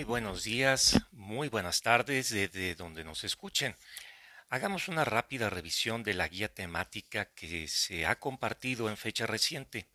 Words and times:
Muy 0.00 0.06
buenos 0.06 0.44
días, 0.44 0.98
muy 1.12 1.50
buenas 1.50 1.82
tardes 1.82 2.30
desde 2.30 2.74
donde 2.74 3.04
nos 3.04 3.22
escuchen. 3.22 3.76
Hagamos 4.48 4.88
una 4.88 5.04
rápida 5.04 5.50
revisión 5.50 6.02
de 6.02 6.14
la 6.14 6.26
guía 6.26 6.48
temática 6.48 7.26
que 7.26 7.68
se 7.68 8.06
ha 8.06 8.18
compartido 8.18 8.88
en 8.88 8.96
fecha 8.96 9.26
reciente. 9.26 9.88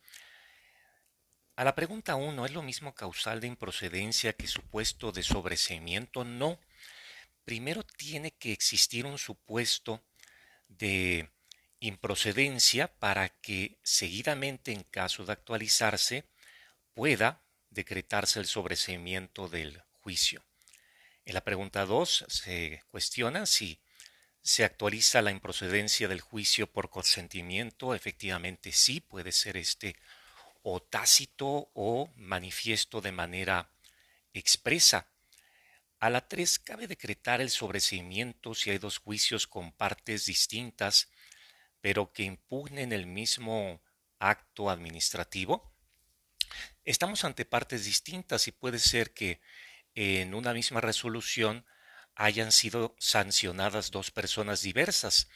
A 1.56 1.64
la 1.64 1.74
pregunta 1.74 2.14
1, 2.14 2.46
¿es 2.46 2.52
lo 2.52 2.62
mismo 2.62 2.94
causal 2.94 3.40
de 3.40 3.48
improcedencia 3.48 4.32
que 4.32 4.46
supuesto 4.46 5.10
de 5.10 5.24
sobreseimiento? 5.24 6.22
No. 6.22 6.60
Primero 7.44 7.82
tiene 7.82 8.30
que 8.30 8.52
existir 8.52 9.06
un 9.06 9.18
supuesto 9.18 10.04
de 10.68 11.28
improcedencia 11.80 12.86
para 13.00 13.28
que 13.28 13.80
seguidamente, 13.82 14.70
en 14.70 14.84
caso 14.84 15.26
de 15.26 15.32
actualizarse, 15.32 16.28
pueda 16.94 17.42
decretarse 17.70 18.38
el 18.38 18.46
sobreseimiento 18.46 19.48
del 19.48 19.82
juicio. 20.06 20.44
En 21.24 21.34
la 21.34 21.42
pregunta 21.42 21.84
2 21.84 22.26
se 22.28 22.80
cuestiona 22.92 23.44
si 23.44 23.80
se 24.40 24.62
actualiza 24.62 25.20
la 25.20 25.32
improcedencia 25.32 26.06
del 26.06 26.20
juicio 26.20 26.68
por 26.68 26.90
consentimiento. 26.90 27.92
Efectivamente 27.92 28.70
sí 28.70 29.00
puede 29.00 29.32
ser 29.32 29.56
este 29.56 29.96
o 30.62 30.80
tácito 30.80 31.72
o 31.74 32.12
manifiesto 32.14 33.00
de 33.00 33.10
manera 33.10 33.68
expresa. 34.32 35.08
A 35.98 36.08
la 36.08 36.28
3 36.28 36.60
cabe 36.60 36.86
decretar 36.86 37.40
el 37.40 37.50
sobreseimiento 37.50 38.54
si 38.54 38.70
hay 38.70 38.78
dos 38.78 38.98
juicios 38.98 39.48
con 39.48 39.72
partes 39.72 40.26
distintas, 40.26 41.08
pero 41.80 42.12
que 42.12 42.22
impugnen 42.22 42.92
el 42.92 43.06
mismo 43.06 43.82
acto 44.20 44.70
administrativo. 44.70 45.72
Estamos 46.84 47.24
ante 47.24 47.44
partes 47.44 47.86
distintas 47.86 48.46
y 48.46 48.52
puede 48.52 48.78
ser 48.78 49.12
que 49.12 49.40
en 49.96 50.32
una 50.34 50.54
misma 50.54 50.80
resolución 50.80 51.66
hayan 52.14 52.52
sido 52.52 52.94
sancionadas 53.00 53.90
dos 53.90 54.12
personas 54.12 54.62
diversas. 54.62 55.28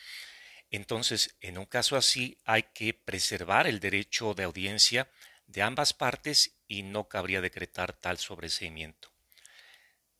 Entonces, 0.71 1.37
en 1.41 1.59
un 1.59 1.67
caso 1.67 1.97
así, 1.97 2.39
hay 2.45 2.63
que 2.73 2.95
preservar 2.95 3.67
el 3.67 3.81
derecho 3.81 4.35
de 4.35 4.45
audiencia 4.45 5.11
de 5.49 5.63
ambas 5.63 5.93
partes 5.93 6.55
y 6.69 6.85
no 6.85 7.09
cabría 7.09 7.41
decretar 7.41 7.93
tal 7.93 8.19
sobreseimiento. 8.19 9.11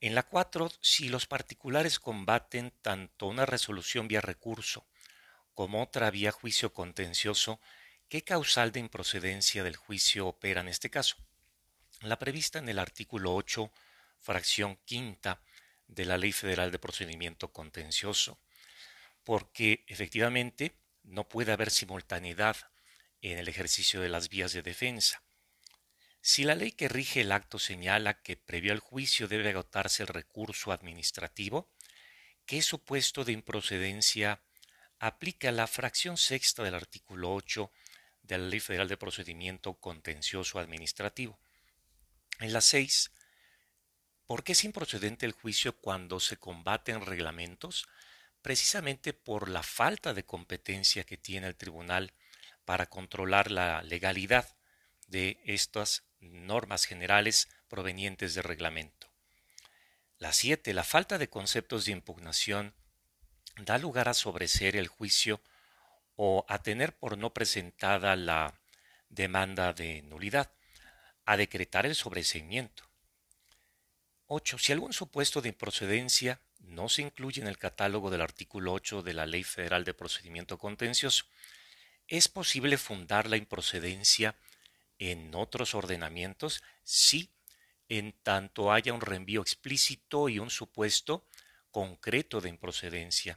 En 0.01 0.17
la 0.17 0.25
4, 0.25 0.73
si 0.81 1.09
los 1.09 1.27
particulares 1.27 2.01
combaten 2.01 2.73
tanto 2.83 3.27
una 3.27 3.47
resolución 3.47 4.09
vía 4.09 4.21
recurso 4.21 4.85
como 5.55 5.83
otra 5.83 6.11
vía 6.11 6.33
juicio 6.33 6.73
contencioso, 6.73 7.61
¿Qué 8.11 8.25
causal 8.25 8.73
de 8.73 8.81
improcedencia 8.81 9.63
del 9.63 9.77
juicio 9.77 10.27
opera 10.27 10.63
en 10.63 10.67
este 10.67 10.91
caso? 10.91 11.15
La 12.01 12.19
prevista 12.19 12.59
en 12.59 12.69
el 12.69 12.81
artículo 12.81 13.33
8, 13.37 13.71
fracción 14.21 14.77
quinta 14.85 15.43
de 15.89 16.05
la 16.05 16.19
Ley 16.19 16.33
Federal 16.33 16.71
de 16.71 16.79
Procedimiento 16.79 17.53
Contencioso, 17.53 18.41
porque 19.25 19.85
efectivamente 19.89 20.77
no 21.03 21.29
puede 21.29 21.53
haber 21.53 21.71
simultaneidad 21.71 22.57
en 23.23 23.39
el 23.39 23.49
ejercicio 23.49 24.01
de 24.01 24.09
las 24.09 24.29
vías 24.29 24.53
de 24.53 24.63
defensa. 24.63 25.23
Si 26.23 26.45
la 26.45 26.55
ley 26.55 26.73
que 26.73 26.89
rige 26.89 27.23
el 27.23 27.33
acto 27.33 27.59
señala 27.59 28.23
que 28.23 28.37
previo 28.37 28.73
al 28.73 28.81
juicio 28.81 29.27
debe 29.27 29.49
agotarse 29.49 30.03
el 30.03 30.09
recurso 30.09 30.71
administrativo, 30.71 31.71
¿qué 32.45 32.63
supuesto 32.63 33.25
de 33.25 33.33
improcedencia 33.33 34.43
aplica 35.01 35.51
la 35.51 35.67
fracción 35.67 36.19
sexta 36.19 36.63
del 36.63 36.75
artículo 36.75 37.33
8 37.35 37.73
de 38.23 38.39
la 38.39 38.47
Ley 38.47 38.61
Federal 38.61 38.87
de 38.87 38.99
Procedimiento 38.99 39.75
Contencioso 39.75 40.59
Administrativo. 40.59 41.39
En 42.39 42.53
la 42.53 42.61
6, 42.61 43.11
¿por 44.31 44.45
qué 44.45 44.53
es 44.53 44.63
improcedente 44.63 45.27
el 45.27 45.33
juicio 45.33 45.75
cuando 45.75 46.21
se 46.21 46.37
combaten 46.37 47.05
reglamentos? 47.05 47.89
Precisamente 48.43 49.13
por 49.13 49.49
la 49.49 49.65
falta 49.65 50.15
de 50.15 50.25
competencia 50.25 51.03
que 51.03 51.17
tiene 51.17 51.49
el 51.49 51.57
tribunal 51.57 52.13
para 52.65 52.87
controlar 52.87 53.51
la 53.51 53.83
legalidad 53.83 54.57
de 55.09 55.41
estas 55.47 56.05
normas 56.21 56.85
generales 56.85 57.49
provenientes 57.67 58.35
del 58.35 58.45
reglamento. 58.45 59.13
La 60.17 60.33
7. 60.33 60.75
La 60.75 60.85
falta 60.85 61.19
de 61.19 61.29
conceptos 61.29 61.87
de 61.87 61.91
impugnación 61.91 62.77
da 63.57 63.79
lugar 63.79 64.09
a 64.09 64.15
sobreseer 64.15 64.77
el 64.77 64.87
juicio 64.87 65.43
o 66.15 66.47
a 66.49 66.63
tener 66.63 66.97
por 66.97 67.19
no 67.19 67.35
presentada 67.35 68.15
la 68.15 68.61
demanda 69.09 69.73
de 69.73 70.03
nulidad, 70.03 70.53
a 71.25 71.37
decretar 71.37 71.85
el 71.85 71.97
sobreseimiento. 71.97 72.90
8. 74.33 74.59
Si 74.59 74.71
algún 74.71 74.93
supuesto 74.93 75.43
de 75.43 75.49
improcedencia 75.49 76.41
no 76.61 76.89
se 76.89 77.03
incluye 77.03 77.41
en 77.41 77.49
el 77.49 77.59
catálogo 77.59 78.11
del 78.11 78.21
artículo 78.21 78.73
8 78.73 79.03
de 79.03 79.13
la 79.13 79.27
Ley 79.27 79.43
Federal 79.43 79.83
de 79.83 79.93
Procedimiento 79.93 80.57
Contencioso, 80.57 81.25
¿es 82.07 82.29
posible 82.29 82.79
fundar 82.79 83.29
la 83.29 83.37
improcedencia 83.37 84.37
en 85.01 85.35
otros 85.35 85.75
ordenamientos? 85.75 86.63
Sí, 86.85 87.33
en 87.89 88.13
tanto 88.23 88.73
haya 88.73 88.93
un 88.93 89.01
reenvío 89.01 89.41
explícito 89.41 90.29
y 90.29 90.39
un 90.39 90.51
supuesto 90.51 91.27
concreto 91.73 92.41
de 92.41 92.51
improcedencia. 92.51 93.37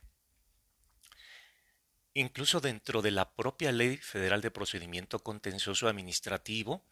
Incluso 2.14 2.62
dentro 2.62 3.02
de 3.02 3.10
la 3.10 3.34
propia 3.34 3.72
Ley 3.72 3.98
Federal 3.98 4.42
de 4.42 4.52
Procedimiento 4.52 5.18
Contencioso 5.24 5.88
Administrativo, 5.88 6.86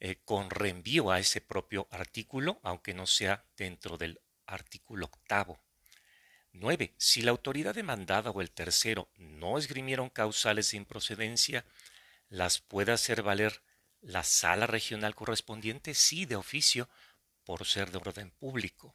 eh, 0.00 0.16
con 0.24 0.50
reenvío 0.50 1.10
a 1.10 1.18
ese 1.18 1.40
propio 1.40 1.88
artículo, 1.90 2.60
aunque 2.62 2.94
no 2.94 3.06
sea 3.06 3.44
dentro 3.56 3.96
del 3.96 4.20
artículo 4.46 5.06
octavo. 5.06 5.60
9. 6.52 6.94
Si 6.96 7.22
la 7.22 7.30
autoridad 7.30 7.74
demandada 7.74 8.30
o 8.30 8.40
el 8.40 8.50
tercero 8.50 9.08
no 9.16 9.58
esgrimieron 9.58 10.08
causales 10.08 10.70
de 10.70 10.78
improcedencia, 10.78 11.64
las 12.28 12.60
puede 12.60 12.92
hacer 12.92 13.22
valer 13.22 13.62
la 14.00 14.22
sala 14.22 14.66
regional 14.66 15.14
correspondiente, 15.14 15.94
sí, 15.94 16.26
de 16.26 16.36
oficio, 16.36 16.88
por 17.44 17.64
ser 17.66 17.90
de 17.90 17.98
orden 17.98 18.30
público. 18.30 18.94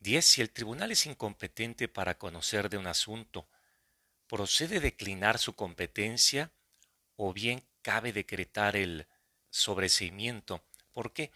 10. 0.00 0.24
Si 0.24 0.40
el 0.40 0.50
tribunal 0.50 0.92
es 0.92 1.06
incompetente 1.06 1.88
para 1.88 2.18
conocer 2.18 2.68
de 2.68 2.78
un 2.78 2.86
asunto 2.86 3.48
procede 4.26 4.80
declinar 4.80 5.38
su 5.38 5.54
competencia 5.54 6.50
o 7.16 7.32
bien 7.32 7.64
cabe 7.82 8.12
decretar 8.12 8.76
el 8.76 9.06
sobreseimiento. 9.56 10.64
¿Por 10.92 11.12
qué? 11.12 11.30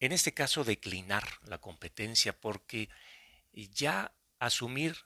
En 0.00 0.12
este 0.12 0.34
caso, 0.34 0.64
declinar 0.64 1.24
la 1.46 1.58
competencia, 1.58 2.38
porque 2.38 2.88
ya 3.52 4.12
asumir 4.38 4.96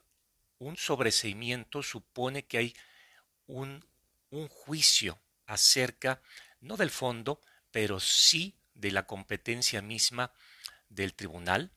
un 0.59 0.77
sobreseimiento 0.77 1.83
supone 1.83 2.47
que 2.47 2.59
hay 2.59 2.77
un, 3.47 3.85
un 4.31 4.49
juicio 4.49 5.21
acerca, 5.47 6.21
no 6.61 6.77
del 6.77 6.91
fondo, 6.91 7.41
pero 7.71 8.01
sí 8.01 8.57
de 8.75 8.91
la 8.91 9.07
competencia 9.07 9.83
misma 9.83 10.33
del 10.89 11.15
tribunal. 11.15 11.71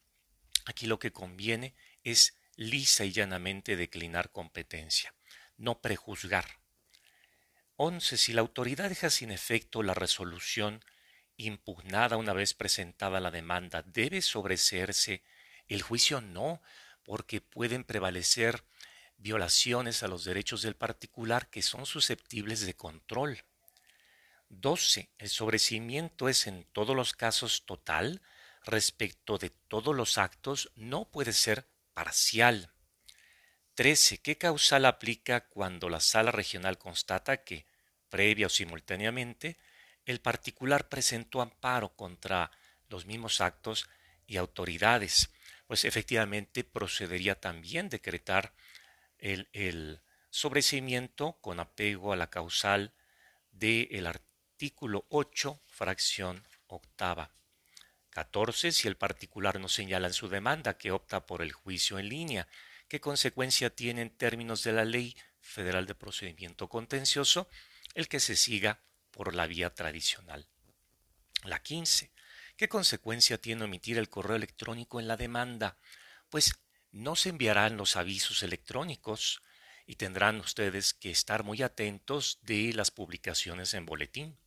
Aquí 0.66 0.88
lo 0.88 1.00
que 1.00 1.12
conviene 1.12 1.76
es 2.04 2.38
lisa 2.56 3.04
y 3.06 3.12
llanamente 3.12 3.76
declinar 3.76 4.32
competencia 4.32 5.14
no 5.62 5.80
prejuzgar. 5.80 6.61
11. 7.84 8.16
Si 8.18 8.32
la 8.32 8.42
autoridad 8.42 8.90
deja 8.90 9.10
sin 9.10 9.32
efecto 9.32 9.82
la 9.82 9.96
resolución 9.96 10.86
impugnada 11.36 12.16
una 12.16 12.32
vez 12.32 12.54
presentada 12.54 13.20
la 13.20 13.32
demanda, 13.32 13.82
¿debe 13.82 14.22
sobreseerse 14.22 15.24
el 15.68 15.82
juicio? 15.82 16.22
No, 16.22 16.62
porque 17.04 17.42
pueden 17.42 17.84
prevalecer 17.84 18.64
violaciones 19.18 20.04
a 20.04 20.08
los 20.08 20.26
derechos 20.26 20.62
del 20.62 20.76
particular 20.76 21.50
que 21.50 21.64
son 21.64 21.88
susceptibles 21.88 22.68
de 22.68 22.76
control. 22.76 23.46
12. 24.50 25.10
El 25.18 25.30
sobrecimiento 25.30 26.30
es 26.30 26.46
en 26.46 26.66
todos 26.66 26.96
los 26.96 27.14
casos 27.14 27.66
total 27.66 28.22
respecto 28.64 29.40
de 29.40 29.50
todos 29.50 29.96
los 29.96 30.20
actos, 30.20 30.72
no 30.76 31.10
puede 31.10 31.34
ser 31.34 31.66
parcial. 31.96 32.72
13. 33.74 34.20
¿Qué 34.20 34.38
causal 34.38 34.86
aplica 34.86 35.48
cuando 35.48 35.90
la 35.90 36.00
sala 36.00 36.30
regional 36.32 36.78
constata 36.78 37.44
que, 37.44 37.71
previa 38.12 38.46
o 38.46 38.50
simultáneamente, 38.50 39.58
el 40.06 40.22
particular 40.22 40.90
presentó 40.90 41.42
amparo 41.42 41.96
contra 41.96 42.52
los 42.90 43.08
mismos 43.08 43.42
actos 43.42 43.90
y 44.28 44.38
autoridades? 44.38 45.32
Pues 45.66 45.86
efectivamente 45.86 46.64
procedería 46.64 47.34
también 47.34 47.90
decretar 47.90 48.54
el, 49.18 49.50
el 49.54 50.02
sobreseimiento 50.30 51.40
con 51.42 51.60
apego 51.60 52.14
a 52.14 52.16
la 52.16 52.30
causal 52.30 52.94
del 53.52 54.06
artículo 54.06 55.08
8, 55.10 55.60
fracción 55.66 56.46
octava. 56.68 57.32
14. 58.12 58.72
Si 58.72 58.88
el 58.88 58.98
particular 58.98 59.60
no 59.60 59.70
señala 59.70 60.06
en 60.08 60.14
su 60.14 60.28
demanda 60.28 60.78
que 60.78 60.92
opta 60.92 61.26
por 61.26 61.42
el 61.42 61.54
juicio 61.54 61.98
en 61.98 62.10
línea, 62.10 62.48
¿Qué 62.92 63.00
consecuencia 63.00 63.70
tiene 63.70 64.02
en 64.02 64.10
términos 64.10 64.66
de 64.66 64.74
la 64.74 64.84
Ley 64.84 65.16
Federal 65.40 65.86
de 65.86 65.96
Procedimiento 65.96 66.68
Contencioso 66.68 67.48
el 67.94 68.08
que 68.08 68.20
se 68.20 68.36
siga 68.36 68.82
por 69.12 69.36
la 69.36 69.48
vía 69.48 69.74
tradicional? 69.74 70.48
La 71.44 71.62
15. 71.62 72.12
¿Qué 72.56 72.70
consecuencia 72.70 73.40
tiene 73.40 73.66
omitir 73.66 73.98
el 73.98 74.10
correo 74.10 74.36
electrónico 74.36 75.00
en 75.00 75.08
la 75.08 75.18
demanda? 75.18 75.78
Pues 76.30 76.54
no 76.92 77.16
se 77.16 77.30
enviarán 77.30 77.78
los 77.78 77.96
avisos 77.96 78.44
electrónicos 78.44 79.42
y 79.86 79.96
tendrán 79.96 80.40
ustedes 80.40 80.94
que 80.94 81.10
estar 81.10 81.44
muy 81.44 81.64
atentos 81.64 82.40
de 82.44 82.74
las 82.74 82.92
publicaciones 82.92 83.74
en 83.74 83.86
boletín. 83.86 84.38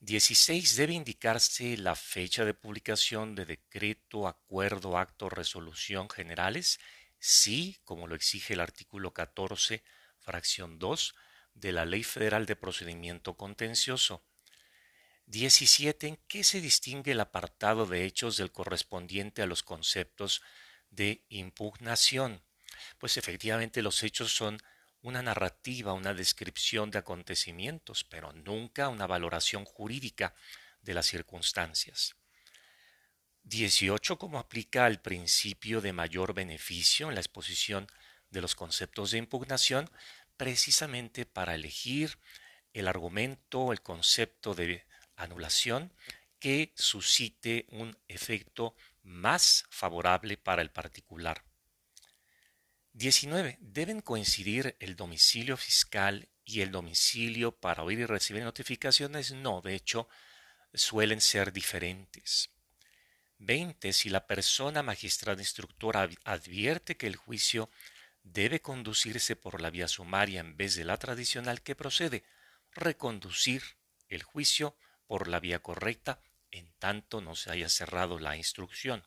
16. 0.00 0.76
Debe 0.76 0.92
indicarse 0.92 1.78
la 1.78 1.94
fecha 1.94 2.44
de 2.44 2.52
publicación 2.52 3.34
de 3.34 3.46
decreto, 3.46 4.28
acuerdo, 4.28 4.98
acto, 4.98 5.30
resolución 5.30 6.10
generales, 6.10 6.78
sí, 7.18 7.78
como 7.84 8.06
lo 8.06 8.14
exige 8.14 8.52
el 8.54 8.60
artículo 8.60 9.14
14, 9.14 9.82
fracción 10.18 10.78
2 10.78 11.14
de 11.54 11.72
la 11.72 11.84
Ley 11.84 12.04
Federal 12.04 12.46
de 12.46 12.56
Procedimiento 12.56 13.36
Contencioso. 13.36 14.22
17. 15.26 16.06
¿En 16.06 16.16
qué 16.28 16.44
se 16.44 16.60
distingue 16.60 17.12
el 17.12 17.20
apartado 17.20 17.86
de 17.86 18.04
hechos 18.04 18.36
del 18.36 18.52
correspondiente 18.52 19.42
a 19.42 19.46
los 19.46 19.62
conceptos 19.62 20.42
de 20.90 21.24
impugnación? 21.28 22.42
Pues 22.98 23.16
efectivamente 23.16 23.82
los 23.82 24.02
hechos 24.02 24.34
son 24.34 24.60
una 25.00 25.22
narrativa, 25.22 25.92
una 25.92 26.14
descripción 26.14 26.90
de 26.90 26.98
acontecimientos, 26.98 28.04
pero 28.04 28.32
nunca 28.32 28.88
una 28.88 29.06
valoración 29.06 29.64
jurídica 29.64 30.34
de 30.82 30.94
las 30.94 31.06
circunstancias. 31.06 32.16
18. 33.44 34.18
Como 34.18 34.38
aplica 34.38 34.86
al 34.86 35.00
principio 35.00 35.80
de 35.80 35.92
mayor 35.92 36.32
beneficio 36.32 37.08
en 37.08 37.14
la 37.14 37.20
exposición 37.20 37.86
de 38.30 38.40
los 38.40 38.54
conceptos 38.54 39.10
de 39.10 39.18
impugnación, 39.18 39.90
precisamente 40.36 41.26
para 41.26 41.54
elegir 41.54 42.18
el 42.72 42.88
argumento, 42.88 43.72
el 43.72 43.82
concepto 43.82 44.54
de 44.54 44.84
anulación 45.16 45.92
que 46.38 46.72
suscite 46.74 47.66
un 47.70 47.96
efecto 48.08 48.74
más 49.02 49.64
favorable 49.70 50.36
para 50.36 50.62
el 50.62 50.70
particular. 50.70 51.42
19. 52.92 53.58
Deben 53.60 54.00
coincidir 54.00 54.76
el 54.78 54.94
domicilio 54.94 55.56
fiscal 55.56 56.28
y 56.44 56.60
el 56.60 56.70
domicilio 56.70 57.52
para 57.52 57.82
oír 57.82 58.00
y 58.00 58.06
recibir 58.06 58.42
notificaciones. 58.42 59.32
No, 59.32 59.60
de 59.62 59.74
hecho, 59.74 60.08
suelen 60.72 61.20
ser 61.20 61.52
diferentes. 61.52 62.50
20. 63.38 63.92
Si 63.92 64.10
la 64.10 64.26
persona 64.26 64.82
magistrada 64.82 65.40
instructora 65.40 66.08
advierte 66.24 66.96
que 66.96 67.06
el 67.06 67.16
juicio 67.16 67.70
debe 68.24 68.60
conducirse 68.60 69.36
por 69.36 69.60
la 69.60 69.70
vía 69.70 69.86
sumaria 69.86 70.40
en 70.40 70.56
vez 70.56 70.74
de 70.74 70.84
la 70.84 70.96
tradicional 70.96 71.62
que 71.62 71.76
procede, 71.76 72.24
reconducir 72.72 73.62
el 74.08 74.22
juicio 74.22 74.76
por 75.06 75.28
la 75.28 75.38
vía 75.38 75.60
correcta 75.60 76.20
en 76.50 76.72
tanto 76.78 77.20
no 77.20 77.36
se 77.36 77.50
haya 77.50 77.68
cerrado 77.68 78.18
la 78.18 78.36
instrucción. 78.36 79.04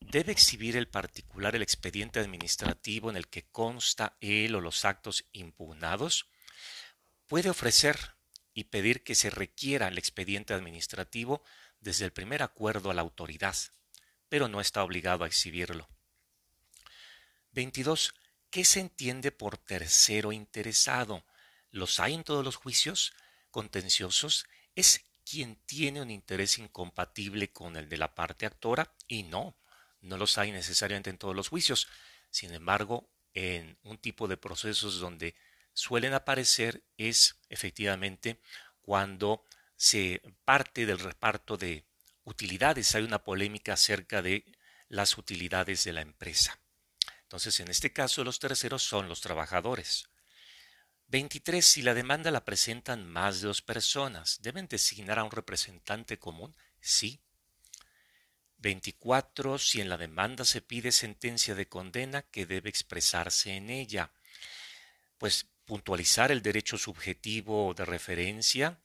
¿Debe 0.00 0.32
exhibir 0.32 0.76
el 0.76 0.88
particular 0.88 1.54
el 1.54 1.62
expediente 1.62 2.20
administrativo 2.20 3.10
en 3.10 3.16
el 3.16 3.28
que 3.28 3.46
consta 3.46 4.16
él 4.20 4.54
o 4.54 4.60
los 4.60 4.84
actos 4.84 5.26
impugnados? 5.32 6.26
Puede 7.26 7.50
ofrecer 7.50 8.16
y 8.54 8.64
pedir 8.64 9.04
que 9.04 9.14
se 9.14 9.30
requiera 9.30 9.88
el 9.88 9.98
expediente 9.98 10.54
administrativo 10.54 11.42
desde 11.80 12.06
el 12.06 12.12
primer 12.12 12.42
acuerdo 12.42 12.90
a 12.90 12.94
la 12.94 13.02
autoridad, 13.02 13.56
pero 14.28 14.48
no 14.48 14.60
está 14.60 14.82
obligado 14.82 15.24
a 15.24 15.26
exhibirlo. 15.26 15.88
22. 17.52 18.14
¿Qué 18.50 18.64
se 18.64 18.80
entiende 18.80 19.32
por 19.32 19.58
tercero 19.58 20.32
interesado? 20.32 21.24
¿Los 21.70 22.00
hay 22.00 22.14
en 22.14 22.24
todos 22.24 22.44
los 22.44 22.56
juicios 22.56 23.12
contenciosos? 23.50 24.46
¿Es 24.74 25.04
quien 25.24 25.56
tiene 25.66 26.02
un 26.02 26.10
interés 26.10 26.58
incompatible 26.58 27.52
con 27.52 27.76
el 27.76 27.88
de 27.88 27.96
la 27.96 28.14
parte 28.14 28.46
actora? 28.46 28.92
Y 29.06 29.22
no, 29.24 29.56
no 30.00 30.16
los 30.16 30.38
hay 30.38 30.52
necesariamente 30.52 31.10
en 31.10 31.18
todos 31.18 31.36
los 31.36 31.48
juicios. 31.48 31.88
Sin 32.30 32.52
embargo, 32.52 33.08
en 33.34 33.78
un 33.84 33.98
tipo 33.98 34.28
de 34.28 34.36
procesos 34.36 34.98
donde 34.98 35.34
suelen 35.72 36.14
aparecer 36.14 36.82
es 36.96 37.36
efectivamente 37.48 38.40
cuando 38.82 39.44
se 39.76 40.20
parte 40.44 40.86
del 40.86 40.98
reparto 40.98 41.56
de 41.56 41.84
utilidades. 42.24 42.94
Hay 42.94 43.02
una 43.02 43.22
polémica 43.22 43.74
acerca 43.74 44.22
de 44.22 44.44
las 44.88 45.16
utilidades 45.18 45.84
de 45.84 45.92
la 45.92 46.00
empresa. 46.00 46.60
Entonces, 47.30 47.60
en 47.60 47.68
este 47.68 47.92
caso, 47.92 48.24
los 48.24 48.40
terceros 48.40 48.82
son 48.82 49.08
los 49.08 49.20
trabajadores. 49.20 50.10
23. 51.06 51.64
Si 51.64 51.80
la 51.80 51.94
demanda 51.94 52.32
la 52.32 52.44
presentan 52.44 53.06
más 53.08 53.40
de 53.40 53.46
dos 53.46 53.62
personas, 53.62 54.42
¿deben 54.42 54.66
designar 54.66 55.20
a 55.20 55.22
un 55.22 55.30
representante 55.30 56.18
común? 56.18 56.56
Sí. 56.80 57.20
24. 58.58 59.58
Si 59.58 59.80
en 59.80 59.88
la 59.88 59.96
demanda 59.96 60.44
se 60.44 60.60
pide 60.60 60.90
sentencia 60.90 61.54
de 61.54 61.68
condena, 61.68 62.22
que 62.22 62.46
debe 62.46 62.68
expresarse 62.68 63.54
en 63.54 63.70
ella. 63.70 64.10
Pues 65.16 65.46
puntualizar 65.66 66.32
el 66.32 66.42
derecho 66.42 66.78
subjetivo 66.78 67.74
de 67.74 67.84
referencia 67.84 68.80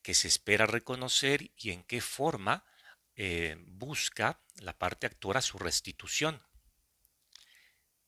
que 0.00 0.14
se 0.14 0.28
espera 0.28 0.64
reconocer 0.64 1.50
y 1.58 1.72
en 1.72 1.82
qué 1.82 2.00
forma 2.00 2.64
eh, 3.14 3.56
busca 3.58 4.40
la 4.54 4.72
parte 4.72 5.06
actora 5.06 5.42
su 5.42 5.58
restitución. 5.58 6.40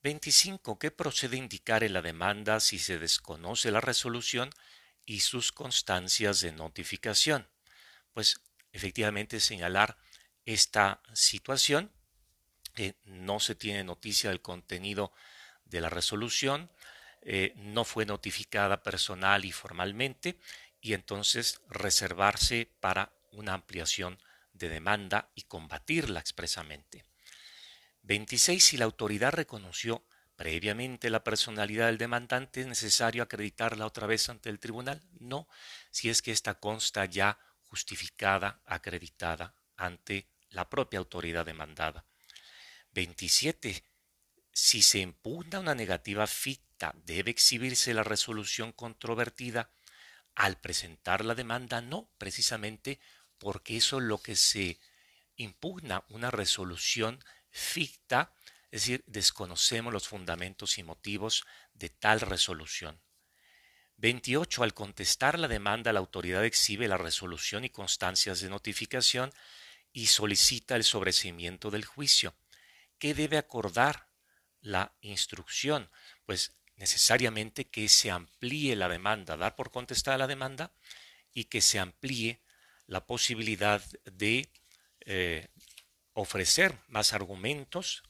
25. 0.03 0.79
¿Qué 0.79 0.91
procede 0.91 1.37
indicar 1.37 1.83
en 1.83 1.93
la 1.93 2.01
demanda 2.01 2.59
si 2.59 2.79
se 2.79 2.99
desconoce 2.99 3.71
la 3.71 3.81
resolución 3.81 4.49
y 5.05 5.21
sus 5.21 5.51
constancias 5.51 6.41
de 6.41 6.51
notificación? 6.51 7.47
Pues 8.13 8.41
efectivamente 8.71 9.39
señalar 9.39 9.97
esta 10.45 11.01
situación. 11.13 11.91
Eh, 12.75 12.93
no 13.05 13.39
se 13.39 13.55
tiene 13.55 13.83
noticia 13.83 14.29
del 14.29 14.41
contenido 14.41 15.11
de 15.65 15.81
la 15.81 15.89
resolución, 15.89 16.71
eh, 17.21 17.53
no 17.55 17.83
fue 17.83 18.05
notificada 18.05 18.83
personal 18.83 19.45
y 19.45 19.51
formalmente, 19.51 20.39
y 20.79 20.93
entonces 20.93 21.59
reservarse 21.69 22.71
para 22.79 23.11
una 23.31 23.53
ampliación 23.53 24.19
de 24.53 24.69
demanda 24.69 25.31
y 25.35 25.43
combatirla 25.43 26.19
expresamente. 26.19 27.03
26. 28.07 28.63
Si 28.63 28.77
la 28.77 28.85
autoridad 28.85 29.33
reconoció 29.33 30.05
previamente 30.37 31.09
la 31.09 31.23
personalidad 31.23 31.87
del 31.87 31.97
demandante, 31.97 32.61
¿es 32.61 32.67
necesario 32.67 33.21
acreditarla 33.21 33.85
otra 33.85 34.07
vez 34.07 34.29
ante 34.29 34.49
el 34.49 34.59
tribunal? 34.59 35.03
No, 35.19 35.47
si 35.91 36.09
es 36.09 36.21
que 36.21 36.31
esta 36.31 36.55
consta 36.55 37.03
ya 37.05 37.37
justificada, 37.63 38.61
acreditada 38.65 39.55
ante 39.75 40.29
la 40.49 40.69
propia 40.69 40.99
autoridad 40.99 41.45
demandada. 41.45 42.05
27. 42.93 43.83
Si 44.53 44.81
se 44.81 44.99
impugna 44.99 45.59
una 45.59 45.75
negativa 45.75 46.25
ficta, 46.27 46.95
¿debe 47.03 47.31
exhibirse 47.31 47.93
la 47.93 48.03
resolución 48.03 48.71
controvertida 48.71 49.69
al 50.33 50.57
presentar 50.61 51.25
la 51.25 51.35
demanda? 51.35 51.81
No, 51.81 52.09
precisamente 52.17 52.99
porque 53.37 53.75
eso 53.77 53.97
es 53.97 54.03
lo 54.03 54.19
que 54.19 54.37
se 54.37 54.79
impugna, 55.35 56.03
una 56.09 56.31
resolución 56.31 57.19
ficta, 57.49 58.33
es 58.71 58.81
decir, 58.81 59.03
desconocemos 59.07 59.93
los 59.93 60.07
fundamentos 60.07 60.77
y 60.77 60.83
motivos 60.83 61.45
de 61.73 61.89
tal 61.89 62.21
resolución. 62.21 63.01
28. 63.97 64.63
Al 64.63 64.73
contestar 64.73 65.39
la 65.39 65.47
demanda, 65.47 65.91
la 65.91 65.99
autoridad 65.99 66.45
exhibe 66.45 66.87
la 66.87 66.97
resolución 66.97 67.63
y 67.65 67.69
constancias 67.69 68.41
de 68.41 68.49
notificación 68.49 69.31
y 69.91 70.07
solicita 70.07 70.75
el 70.75 70.83
sobrecimiento 70.83 71.71
del 71.71 71.85
juicio. 71.85 72.35
¿Qué 72.99 73.13
debe 73.13 73.37
acordar 73.37 74.09
la 74.61 74.93
instrucción? 75.01 75.89
Pues 76.25 76.53
necesariamente 76.75 77.69
que 77.69 77.89
se 77.89 78.11
amplíe 78.11 78.75
la 78.75 78.87
demanda, 78.87 79.35
dar 79.35 79.55
por 79.55 79.71
contestada 79.71 80.17
la 80.17 80.27
demanda 80.27 80.71
y 81.33 81.45
que 81.45 81.61
se 81.61 81.79
amplíe 81.79 82.41
la 82.85 83.05
posibilidad 83.05 83.83
de 84.05 84.51
eh, 85.01 85.47
ofrecer 86.17 86.75
más 86.87 87.13
argumentos 87.13 88.03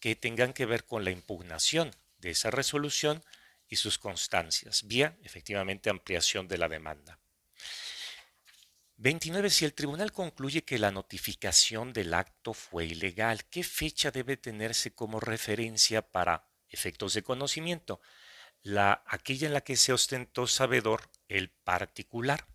que 0.00 0.16
tengan 0.16 0.52
que 0.52 0.66
ver 0.66 0.84
con 0.84 1.04
la 1.04 1.12
impugnación 1.12 1.94
de 2.18 2.30
esa 2.30 2.50
resolución 2.50 3.22
y 3.68 3.76
sus 3.76 3.96
constancias, 3.96 4.82
vía 4.86 5.16
efectivamente 5.22 5.88
ampliación 5.88 6.48
de 6.48 6.58
la 6.58 6.68
demanda. 6.68 7.18
29. 8.96 9.50
Si 9.50 9.64
el 9.64 9.72
tribunal 9.72 10.12
concluye 10.12 10.64
que 10.64 10.78
la 10.78 10.90
notificación 10.90 11.92
del 11.92 12.14
acto 12.14 12.54
fue 12.54 12.86
ilegal, 12.86 13.44
¿qué 13.46 13.62
fecha 13.62 14.10
debe 14.10 14.36
tenerse 14.36 14.92
como 14.92 15.20
referencia 15.20 16.02
para 16.02 16.48
efectos 16.68 17.14
de 17.14 17.22
conocimiento? 17.22 18.00
La, 18.62 19.04
aquella 19.06 19.46
en 19.46 19.54
la 19.54 19.60
que 19.60 19.76
se 19.76 19.92
ostentó 19.92 20.46
sabedor 20.46 21.08
el 21.28 21.50
particular. 21.50 22.46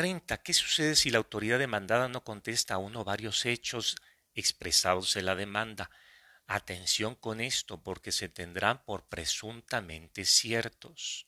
30. 0.00 0.38
¿Qué 0.38 0.54
sucede 0.54 0.96
si 0.96 1.10
la 1.10 1.18
autoridad 1.18 1.58
demandada 1.58 2.08
no 2.08 2.24
contesta 2.24 2.72
a 2.72 2.78
uno 2.78 3.02
o 3.02 3.04
varios 3.04 3.44
hechos 3.44 3.96
expresados 4.34 5.14
en 5.16 5.26
la 5.26 5.34
demanda? 5.34 5.90
Atención 6.46 7.14
con 7.14 7.42
esto, 7.42 7.82
porque 7.82 8.10
se 8.10 8.30
tendrán 8.30 8.82
por 8.86 9.08
presuntamente 9.08 10.24
ciertos. 10.24 11.26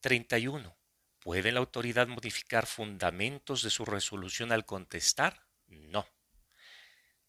31 0.00 0.76
¿Puede 1.20 1.52
la 1.52 1.60
autoridad 1.60 2.08
modificar 2.08 2.66
fundamentos 2.66 3.62
de 3.62 3.70
su 3.70 3.84
resolución 3.84 4.50
al 4.50 4.66
contestar? 4.66 5.46
No. 5.68 6.04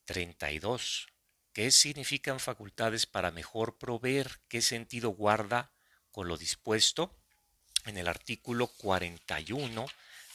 32. 0.05 1.09
¿Qué 1.53 1.69
significan 1.69 2.39
facultades 2.39 3.05
para 3.05 3.29
mejor 3.29 3.77
proveer? 3.77 4.41
¿Qué 4.47 4.63
sentido 4.63 5.11
guarda 5.11 5.73
con 6.09 6.27
lo 6.27 6.37
dispuesto 6.37 7.15
en 7.85 7.99
el 7.99 8.07
artículo 8.07 8.65
41 8.65 9.85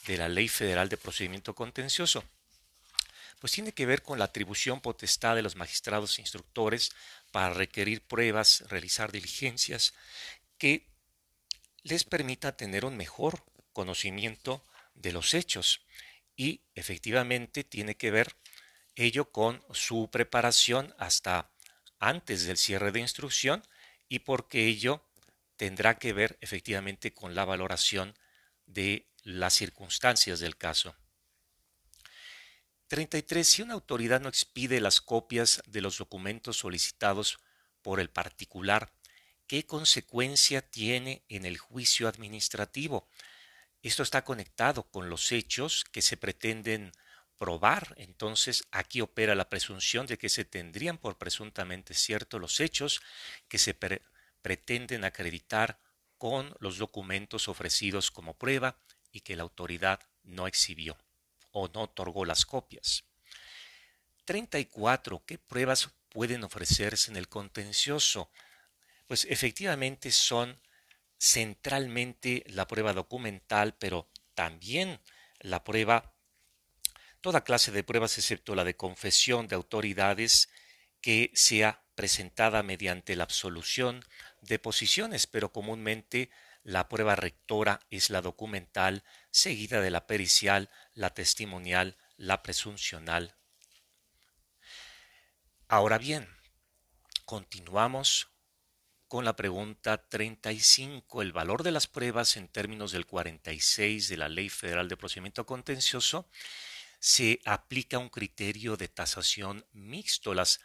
de 0.06 0.16
la 0.16 0.28
Ley 0.28 0.48
Federal 0.48 0.88
de 0.88 0.96
Procedimiento 0.96 1.54
Contencioso? 1.54 2.24
Pues 3.40 3.52
tiene 3.52 3.72
que 3.72 3.86
ver 3.86 4.02
con 4.02 4.18
la 4.18 4.26
atribución 4.26 4.80
potestad 4.80 5.36
de 5.36 5.42
los 5.42 5.56
magistrados 5.56 6.18
instructores 6.18 6.92
para 7.30 7.52
requerir 7.52 8.00
pruebas, 8.02 8.64
realizar 8.68 9.12
diligencias 9.12 9.92
que 10.56 10.86
les 11.82 12.04
permita 12.04 12.56
tener 12.56 12.84
un 12.84 12.96
mejor 12.96 13.44
conocimiento 13.72 14.64
de 14.94 15.12
los 15.12 15.34
hechos 15.34 15.82
y 16.36 16.62
efectivamente 16.74 17.64
tiene 17.64 17.96
que 17.96 18.10
ver 18.10 18.36
ello 18.96 19.30
con 19.30 19.62
su 19.72 20.08
preparación 20.10 20.94
hasta 20.98 21.50
antes 21.98 22.46
del 22.46 22.56
cierre 22.56 22.92
de 22.92 23.00
instrucción 23.00 23.62
y 24.08 24.20
porque 24.20 24.66
ello 24.66 25.04
tendrá 25.56 25.98
que 25.98 26.12
ver 26.12 26.38
efectivamente 26.40 27.12
con 27.12 27.34
la 27.34 27.44
valoración 27.44 28.14
de 28.66 29.06
las 29.24 29.54
circunstancias 29.54 30.38
del 30.38 30.56
caso. 30.56 30.94
33. 32.86 33.46
Si 33.46 33.62
una 33.62 33.74
autoridad 33.74 34.20
no 34.20 34.28
expide 34.28 34.80
las 34.80 35.00
copias 35.00 35.62
de 35.66 35.80
los 35.80 35.98
documentos 35.98 36.58
solicitados 36.58 37.38
por 37.82 37.98
el 37.98 38.10
particular 38.10 38.92
¿Qué 39.46 39.66
consecuencia 39.66 40.62
tiene 40.62 41.22
en 41.28 41.44
el 41.44 41.58
juicio 41.58 42.08
administrativo? 42.08 43.06
Esto 43.82 44.02
está 44.02 44.24
conectado 44.24 44.84
con 44.90 45.10
los 45.10 45.32
hechos 45.32 45.84
que 45.92 46.00
se 46.00 46.16
pretenden 46.16 46.92
probar. 47.36 47.94
Entonces, 47.98 48.64
aquí 48.70 49.02
opera 49.02 49.34
la 49.34 49.50
presunción 49.50 50.06
de 50.06 50.16
que 50.16 50.30
se 50.30 50.46
tendrían 50.46 50.96
por 50.96 51.18
presuntamente 51.18 51.92
ciertos 51.92 52.40
los 52.40 52.58
hechos 52.58 53.02
que 53.46 53.58
se 53.58 53.74
pretenden 54.40 55.04
acreditar 55.04 55.78
con 56.16 56.54
los 56.58 56.78
documentos 56.78 57.48
ofrecidos 57.48 58.10
como 58.10 58.38
prueba 58.38 58.78
y 59.14 59.22
que 59.22 59.36
la 59.36 59.44
autoridad 59.44 60.00
no 60.24 60.46
exhibió 60.46 60.98
o 61.52 61.68
no 61.68 61.84
otorgó 61.84 62.26
las 62.26 62.44
copias. 62.44 63.04
34. 64.26 65.24
¿Qué 65.24 65.38
pruebas 65.38 65.88
pueden 66.10 66.44
ofrecerse 66.44 67.10
en 67.10 67.16
el 67.16 67.28
contencioso? 67.28 68.30
pues 69.06 69.26
efectivamente 69.28 70.10
son 70.10 70.60
centralmente 71.18 72.44
la 72.48 72.66
prueba 72.66 72.92
documental, 72.92 73.74
pero 73.78 74.08
también 74.34 75.00
la 75.40 75.64
prueba, 75.64 76.14
toda 77.20 77.44
clase 77.44 77.70
de 77.70 77.84
pruebas 77.84 78.18
excepto 78.18 78.54
la 78.54 78.64
de 78.64 78.76
confesión 78.76 79.46
de 79.46 79.56
autoridades 79.56 80.48
que 81.00 81.30
sea 81.34 81.82
presentada 81.94 82.62
mediante 82.62 83.14
la 83.14 83.24
absolución 83.24 84.04
de 84.40 84.58
posiciones, 84.58 85.26
pero 85.26 85.52
comúnmente 85.52 86.30
la 86.64 86.88
prueba 86.88 87.14
rectora 87.14 87.80
es 87.90 88.10
la 88.10 88.22
documental, 88.22 89.04
seguida 89.30 89.80
de 89.80 89.90
la 89.90 90.06
pericial, 90.06 90.70
la 90.94 91.10
testimonial, 91.10 91.96
la 92.16 92.42
presuncional. 92.42 93.36
Ahora 95.68 95.98
bien, 95.98 96.28
continuamos 97.26 98.28
con 99.08 99.24
la 99.24 99.36
pregunta 99.36 100.08
35. 100.08 101.22
El 101.22 101.32
valor 101.32 101.62
de 101.62 101.70
las 101.70 101.86
pruebas 101.86 102.36
en 102.36 102.48
términos 102.48 102.92
del 102.92 103.06
46 103.06 104.08
de 104.08 104.16
la 104.16 104.28
Ley 104.28 104.48
Federal 104.48 104.88
de 104.88 104.96
Procedimiento 104.96 105.44
Contencioso 105.46 106.28
se 106.98 107.40
aplica 107.44 107.98
un 107.98 108.08
criterio 108.08 108.76
de 108.78 108.88
tasación 108.88 109.66
mixto. 109.72 110.32
Las 110.32 110.60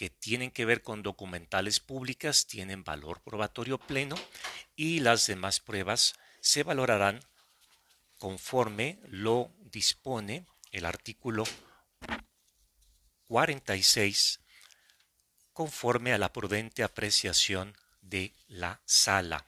que 0.00 0.08
tienen 0.08 0.50
que 0.50 0.64
ver 0.64 0.80
con 0.80 1.02
documentales 1.02 1.78
públicas 1.78 2.46
tienen 2.46 2.84
valor 2.84 3.20
probatorio 3.20 3.76
pleno 3.76 4.16
y 4.74 5.00
las 5.00 5.26
demás 5.26 5.60
pruebas 5.60 6.14
se 6.40 6.62
valorarán 6.62 7.20
conforme 8.16 8.98
lo 9.08 9.52
dispone 9.58 10.46
el 10.72 10.86
artículo 10.86 11.44
46 13.26 14.40
conforme 15.52 16.14
a 16.14 16.18
la 16.18 16.32
prudente 16.32 16.82
apreciación 16.82 17.76
de 18.00 18.32
la 18.48 18.80
sala. 18.86 19.44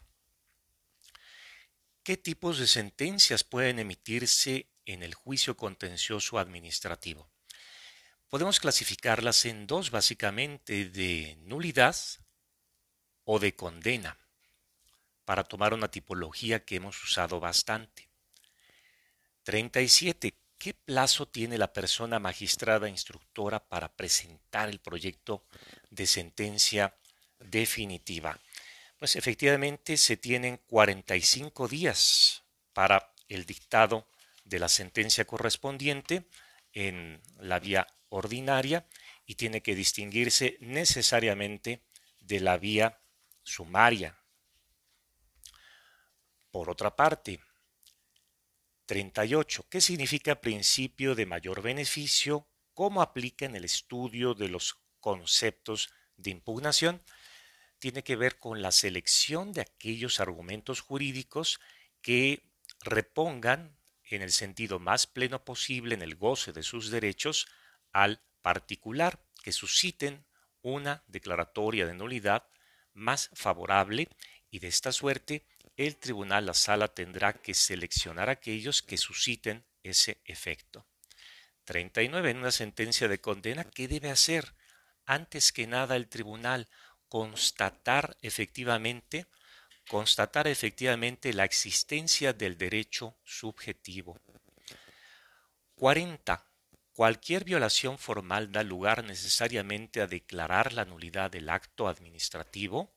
¿Qué 2.03 2.19
tipos 2.19 2.59
de 2.59 2.67
sentencias 2.67 3.43
pueden 3.43 3.79
emitirse 3.79 4.69
en 4.85 5.03
el 5.03 5.15
juicio 5.15 5.57
contencioso 5.57 6.39
administrativo? 6.39 7.32
Podemos 8.33 8.61
clasificarlas 8.61 9.45
en 9.45 9.67
dos 9.67 9.91
básicamente, 9.91 10.87
de 10.87 11.37
nulidad 11.43 11.95
o 13.25 13.39
de 13.39 13.55
condena, 13.55 14.17
para 15.27 15.45
tomar 15.45 15.75
una 15.75 15.91
tipología 15.91 16.65
que 16.65 16.77
hemos 16.77 17.05
usado 17.05 17.41
bastante. 17.41 18.09
37. 19.43 20.35
¿Qué 20.57 20.73
plazo 20.73 21.29
tiene 21.29 21.59
la 21.59 21.75
persona 21.75 22.19
magistrada 22.19 22.89
instructora 22.89 23.69
para 23.69 23.95
presentar 23.95 24.71
el 24.71 24.79
proyecto 24.79 25.45
de 25.91 26.07
sentencia 26.07 26.97
definitiva? 27.39 28.41
Pues 28.99 29.15
efectivamente 29.15 29.99
se 29.99 30.17
tienen 30.17 30.57
45 30.69 31.69
días 31.69 32.45
para 32.73 33.13
el 33.29 33.45
dictado 33.45 34.09
de 34.43 34.59
la 34.59 34.71
sentencia 34.71 35.27
correspondiente 35.27 36.25
en 36.73 37.21
la 37.39 37.59
vía 37.59 37.87
ordinaria 38.13 38.87
y 39.27 39.35
tiene 39.35 39.63
que 39.63 39.75
distinguirse 39.75 40.57
necesariamente 40.61 41.83
de 42.21 42.41
la 42.41 42.59
vía 42.59 43.01
sumaria. 43.43 44.19
Por 46.51 46.71
otra 46.71 46.95
parte, 46.95 47.41
38. 48.87 49.67
¿Qué 49.69 49.81
significa 49.81 50.41
principio 50.41 51.15
de 51.15 51.27
mayor 51.27 51.63
beneficio? 51.63 52.49
¿Cómo 52.75 53.03
aplica 53.03 53.47
en 53.47 53.57
el 53.57 53.65
estudio 53.65 54.35
de 54.35 54.49
los 54.49 54.79
conceptos 55.01 55.93
de 56.17 56.31
impugnación? 56.31 57.03
tiene 57.83 58.05
que 58.05 58.15
ver 58.15 58.39
con 58.39 58.63
la 58.63 58.71
selección 58.71 59.53
de 59.53 59.61
aquellos 59.61 60.21
argumentos 60.21 60.81
jurídicos 60.81 61.59
que 62.01 62.49
repongan 62.85 63.77
en 64.05 64.23
el 64.23 64.31
sentido 64.31 64.79
más 64.79 65.09
pleno 65.09 65.45
posible 65.45 65.97
en 65.97 66.03
el 66.03 66.15
goce 66.15 66.53
de 66.53 66.63
sus 66.63 66.93
derechos 66.93 67.49
al 67.93 68.21
particular, 68.41 69.21
que 69.43 69.53
susciten 69.53 70.25
una 70.63 71.03
declaratoria 71.07 71.87
de 71.87 71.95
nulidad 71.95 72.47
más 72.95 73.31
favorable 73.35 74.09
y 74.51 74.59
de 74.59 74.69
esta 74.69 74.93
suerte 74.93 75.47
el 75.77 75.97
tribunal, 75.97 76.47
la 76.47 76.55
sala 76.55 76.89
tendrá 76.89 77.33
que 77.33 77.55
seleccionar 77.55 78.29
aquellos 78.29 78.83
que 78.83 78.99
susciten 78.99 79.65
ese 79.83 80.21
efecto. 80.25 80.87
39. 81.65 82.31
En 82.31 82.39
una 82.39 82.51
sentencia 82.51 83.09
de 83.09 83.21
condena, 83.21 83.65
¿qué 83.65 83.89
debe 83.89 84.11
hacer? 84.11 84.55
Antes 85.07 85.53
que 85.53 85.67
nada 85.67 85.97
el 85.97 86.09
tribunal 86.09 86.69
constatar 87.09 88.17
efectivamente, 88.21 89.27
constatar 89.89 90.47
efectivamente 90.47 91.33
la 91.33 91.45
existencia 91.45 92.33
del 92.33 92.59
derecho 92.59 93.17
subjetivo. 93.25 94.19
40. 95.75 96.52
Cualquier 97.03 97.43
violación 97.43 97.99
formal 97.99 98.53
da 98.53 98.63
lugar 98.63 99.03
necesariamente 99.03 100.01
a 100.01 100.07
declarar 100.07 100.73
la 100.73 100.85
nulidad 100.85 101.33
del 101.33 101.51
acto 101.51 101.89
administrativo. 101.89 102.95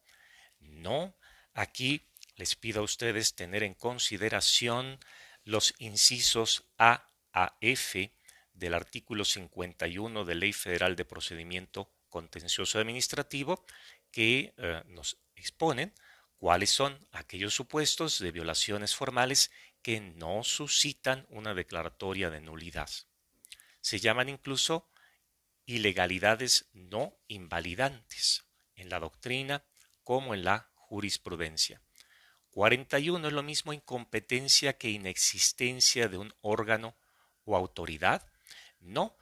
No, 0.59 1.17
aquí 1.55 2.05
les 2.35 2.55
pido 2.55 2.81
a 2.81 2.83
ustedes 2.83 3.33
tener 3.33 3.63
en 3.63 3.74
consideración 3.74 5.00
los 5.43 5.74
incisos 5.79 6.69
A 6.77 7.09
a 7.33 7.57
F 7.62 8.13
del 8.53 8.75
artículo 8.75 9.25
51 9.25 10.24
de 10.24 10.35
Ley 10.35 10.53
Federal 10.53 10.95
de 10.95 11.05
Procedimiento 11.05 11.91
Contencioso 12.07 12.77
Administrativo 12.77 13.65
que 14.12 14.53
eh, 14.57 14.83
nos 14.85 15.17
exponen 15.35 15.95
cuáles 16.38 16.69
son 16.69 17.07
aquellos 17.12 17.55
supuestos 17.55 18.19
de 18.19 18.29
violaciones 18.29 18.95
formales 18.95 19.50
que 19.81 20.00
no 20.00 20.43
suscitan 20.43 21.25
una 21.31 21.55
declaratoria 21.55 22.29
de 22.29 22.41
nulidad. 22.41 22.91
Se 23.85 23.99
llaman 23.99 24.29
incluso 24.29 24.89
ilegalidades 25.67 26.65
no 26.73 27.19
invalidantes 27.27 28.43
en 28.73 28.89
la 28.89 28.99
doctrina 28.99 29.63
como 30.03 30.33
en 30.33 30.43
la 30.43 30.71
jurisprudencia. 30.73 31.83
41 32.49 33.27
es 33.27 33.33
lo 33.35 33.43
mismo 33.43 33.73
incompetencia 33.73 34.75
que 34.79 34.89
inexistencia 34.89 36.07
de 36.07 36.17
un 36.17 36.33
órgano 36.41 36.97
o 37.43 37.55
autoridad. 37.55 38.25
No, 38.79 39.19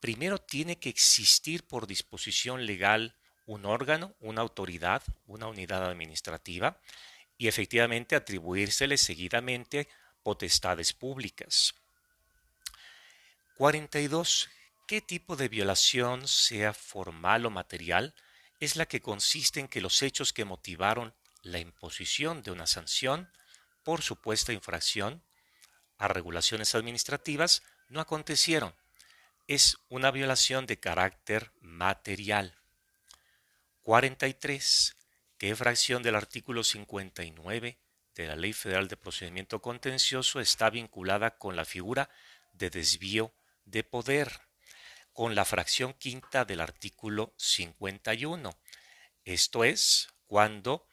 primero 0.00 0.38
tiene 0.38 0.80
que 0.80 0.88
existir 0.88 1.64
por 1.64 1.86
disposición 1.86 2.66
legal 2.66 3.14
un 3.46 3.64
órgano, 3.64 4.16
una 4.18 4.40
autoridad, 4.40 5.04
una 5.24 5.46
unidad 5.46 5.88
administrativa, 5.88 6.80
y 7.36 7.46
efectivamente 7.46 8.16
atribuírsele 8.16 8.96
seguidamente 8.96 9.86
potestades 10.24 10.92
públicas. 10.92 11.76
42. 13.58 14.48
¿Qué 14.86 15.00
tipo 15.00 15.34
de 15.34 15.48
violación, 15.48 16.28
sea 16.28 16.72
formal 16.72 17.44
o 17.44 17.50
material, 17.50 18.14
es 18.60 18.76
la 18.76 18.86
que 18.86 19.00
consiste 19.00 19.58
en 19.58 19.66
que 19.66 19.80
los 19.80 20.00
hechos 20.02 20.32
que 20.32 20.44
motivaron 20.44 21.12
la 21.42 21.58
imposición 21.58 22.44
de 22.44 22.52
una 22.52 22.68
sanción 22.68 23.28
por 23.82 24.02
supuesta 24.02 24.52
infracción 24.52 25.24
a 25.98 26.06
regulaciones 26.06 26.76
administrativas 26.76 27.64
no 27.88 28.00
acontecieron? 28.00 28.76
Es 29.48 29.78
una 29.88 30.12
violación 30.12 30.64
de 30.66 30.78
carácter 30.78 31.50
material. 31.60 32.54
43. 33.82 34.96
¿Qué 35.36 35.56
fracción 35.56 36.04
del 36.04 36.14
artículo 36.14 36.62
59 36.62 37.76
de 38.14 38.26
la 38.28 38.36
Ley 38.36 38.52
Federal 38.52 38.86
de 38.86 38.96
Procedimiento 38.96 39.60
Contencioso 39.60 40.38
está 40.38 40.70
vinculada 40.70 41.38
con 41.38 41.56
la 41.56 41.64
figura 41.64 42.08
de 42.52 42.70
desvío 42.70 43.32
de 43.70 43.84
poder? 43.84 44.48
con 45.18 45.34
la 45.34 45.44
fracción 45.44 45.94
quinta 45.94 46.44
del 46.44 46.60
artículo 46.60 47.34
51. 47.38 48.56
Esto 49.24 49.64
es 49.64 50.06
cuando 50.26 50.86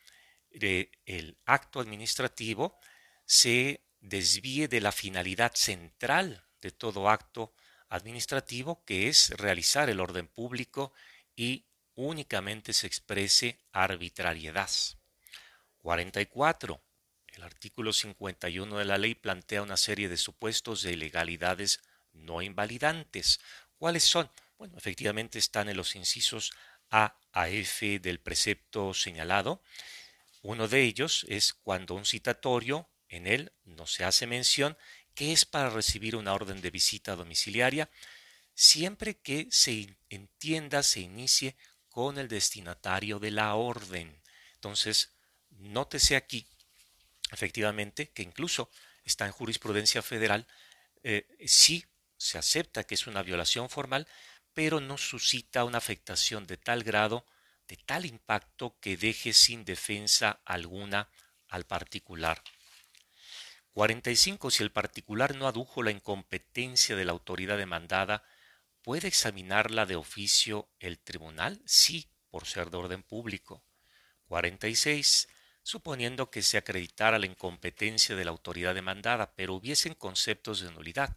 eh, 0.49 0.89
el 1.05 1.37
acto 1.45 1.79
administrativo 1.79 2.79
se 3.23 3.85
desvíe 3.99 4.67
de 4.67 4.81
la 4.81 4.91
finalidad 4.91 5.53
central 5.53 6.43
de 6.59 6.71
todo 6.71 7.07
acto 7.07 7.53
administrativo, 7.87 8.83
que 8.83 9.09
es 9.09 9.29
realizar 9.29 9.91
el 9.91 9.99
orden 9.99 10.27
público 10.27 10.91
y 11.35 11.67
únicamente 11.93 12.73
se 12.73 12.87
exprese 12.87 13.59
arbitrariedad. 13.73 14.71
44. 15.77 16.81
El 17.27 17.43
artículo 17.43 17.93
51 17.93 18.79
de 18.79 18.85
la 18.85 18.97
ley 18.97 19.13
plantea 19.13 19.61
una 19.61 19.77
serie 19.77 20.09
de 20.09 20.17
supuestos 20.17 20.81
de 20.81 20.93
ilegalidades 20.93 21.79
no 22.15 22.41
invalidantes, 22.41 23.39
¿Cuáles 23.77 24.03
son? 24.03 24.29
Bueno, 24.57 24.77
efectivamente 24.77 25.37
están 25.37 25.69
en 25.69 25.77
los 25.77 25.95
incisos 25.95 26.53
A 26.89 27.17
a 27.33 27.49
F 27.49 27.99
del 27.99 28.19
precepto 28.19 28.93
señalado. 28.93 29.61
Uno 30.41 30.67
de 30.67 30.83
ellos 30.83 31.25
es 31.27 31.53
cuando 31.53 31.95
un 31.95 32.05
citatorio 32.05 32.87
en 33.09 33.27
él 33.27 33.51
no 33.65 33.85
se 33.85 34.05
hace 34.05 34.27
mención 34.27 34.77
que 35.13 35.33
es 35.33 35.45
para 35.45 35.69
recibir 35.69 36.15
una 36.15 36.33
orden 36.33 36.61
de 36.61 36.71
visita 36.71 37.15
domiciliaria, 37.15 37.89
siempre 38.53 39.17
que 39.17 39.47
se 39.49 39.95
entienda, 40.09 40.83
se 40.83 41.01
inicie 41.01 41.55
con 41.89 42.17
el 42.17 42.27
destinatario 42.27 43.19
de 43.19 43.31
la 43.31 43.55
orden. 43.55 44.21
Entonces, 44.55 45.11
nótese 45.49 46.15
aquí, 46.15 46.47
efectivamente, 47.31 48.09
que 48.09 48.23
incluso 48.23 48.69
está 49.03 49.25
en 49.25 49.31
jurisprudencia 49.31 50.01
federal, 50.01 50.47
eh, 51.03 51.27
sí 51.45 51.85
se 52.17 52.37
acepta 52.37 52.83
que 52.83 52.95
es 52.95 53.07
una 53.07 53.23
violación 53.23 53.69
formal, 53.69 54.07
pero 54.53 54.79
no 54.79 54.97
suscita 54.97 55.65
una 55.65 55.79
afectación 55.79 56.47
de 56.47 56.57
tal 56.57 56.83
grado, 56.83 57.25
de 57.67 57.77
tal 57.77 58.05
impacto 58.05 58.77
que 58.79 58.97
deje 58.97 59.33
sin 59.33 59.65
defensa 59.65 60.41
alguna 60.45 61.09
al 61.47 61.65
particular. 61.65 62.41
45. 63.71 64.51
Si 64.51 64.63
el 64.63 64.71
particular 64.71 65.35
no 65.35 65.47
adujo 65.47 65.83
la 65.83 65.91
incompetencia 65.91 66.95
de 66.95 67.03
la 67.03 67.11
autoridad 67.11 67.57
demandada, 67.57 68.23
¿puede 68.81 69.09
examinarla 69.09 69.85
de 69.85 69.97
oficio 69.97 70.69
el 70.79 70.99
tribunal? 70.99 71.61
Sí, 71.65 72.09
por 72.29 72.45
ser 72.45 72.69
de 72.69 72.77
orden 72.77 73.03
público. 73.03 73.65
46. 74.27 75.27
Suponiendo 75.61 76.29
que 76.29 76.41
se 76.41 76.57
acreditara 76.57 77.19
la 77.19 77.25
incompetencia 77.25 78.15
de 78.15 78.23
la 78.23 78.31
autoridad 78.31 78.75
demandada, 78.75 79.33
pero 79.35 79.55
hubiesen 79.55 79.95
conceptos 79.95 80.61
de 80.61 80.71
nulidad, 80.71 81.15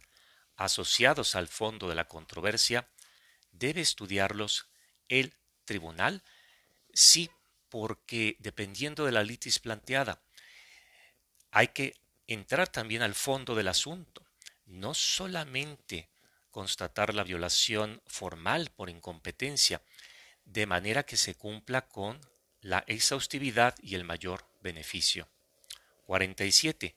asociados 0.59 1.35
al 1.35 1.47
fondo 1.47 1.89
de 1.89 1.95
la 1.95 2.07
controversia, 2.07 2.87
debe 3.51 3.81
estudiarlos 3.81 4.67
el 5.07 5.33
tribunal? 5.65 6.23
Sí, 6.93 7.29
porque 7.69 8.35
dependiendo 8.39 9.05
de 9.05 9.11
la 9.11 9.23
litis 9.23 9.59
planteada, 9.59 10.21
hay 11.51 11.69
que 11.69 11.95
entrar 12.27 12.67
también 12.67 13.01
al 13.01 13.15
fondo 13.15 13.55
del 13.55 13.67
asunto, 13.67 14.25
no 14.65 14.93
solamente 14.93 16.09
constatar 16.51 17.13
la 17.13 17.23
violación 17.23 18.01
formal 18.05 18.71
por 18.75 18.89
incompetencia, 18.89 19.81
de 20.45 20.65
manera 20.65 21.03
que 21.03 21.17
se 21.17 21.35
cumpla 21.35 21.87
con 21.87 22.19
la 22.61 22.83
exhaustividad 22.87 23.75
y 23.81 23.95
el 23.95 24.03
mayor 24.03 24.45
beneficio. 24.61 25.27
47. 26.05 26.95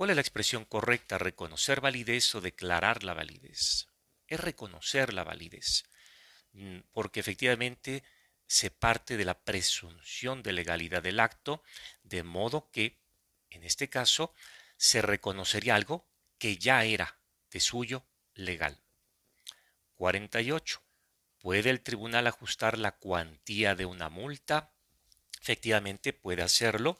¿Cuál 0.00 0.08
es 0.08 0.16
la 0.16 0.22
expresión 0.22 0.64
correcta? 0.64 1.18
¿Reconocer 1.18 1.82
validez 1.82 2.34
o 2.34 2.40
declarar 2.40 3.04
la 3.04 3.12
validez? 3.12 3.86
Es 4.28 4.40
reconocer 4.40 5.12
la 5.12 5.24
validez, 5.24 5.84
mm, 6.54 6.78
porque 6.90 7.20
efectivamente 7.20 8.02
se 8.46 8.70
parte 8.70 9.18
de 9.18 9.26
la 9.26 9.38
presunción 9.38 10.42
de 10.42 10.54
legalidad 10.54 11.02
del 11.02 11.20
acto, 11.20 11.62
de 12.02 12.22
modo 12.22 12.70
que, 12.70 12.96
en 13.50 13.62
este 13.62 13.90
caso, 13.90 14.34
se 14.78 15.02
reconocería 15.02 15.74
algo 15.74 16.08
que 16.38 16.56
ya 16.56 16.82
era 16.84 17.18
de 17.50 17.60
suyo 17.60 18.02
legal. 18.32 18.80
48. 19.96 20.82
¿Puede 21.40 21.68
el 21.68 21.82
tribunal 21.82 22.26
ajustar 22.26 22.78
la 22.78 22.92
cuantía 22.92 23.74
de 23.74 23.84
una 23.84 24.08
multa? 24.08 24.72
Efectivamente 25.42 26.14
puede 26.14 26.40
hacerlo 26.40 26.98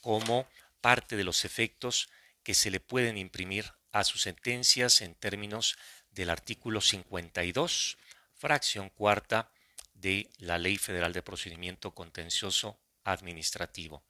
como 0.00 0.48
parte 0.80 1.14
de 1.18 1.24
los 1.24 1.44
efectos 1.44 2.08
que 2.48 2.54
se 2.54 2.70
le 2.70 2.80
pueden 2.80 3.18
imprimir 3.18 3.74
a 3.92 4.04
sus 4.04 4.22
sentencias 4.22 5.02
en 5.02 5.14
términos 5.14 5.76
del 6.08 6.30
artículo 6.30 6.80
52, 6.80 7.98
fracción 8.32 8.88
cuarta 8.88 9.52
de 9.92 10.30
la 10.38 10.56
Ley 10.56 10.78
Federal 10.78 11.12
de 11.12 11.20
Procedimiento 11.20 11.94
Contencioso 11.94 12.80
Administrativo. 13.04 14.02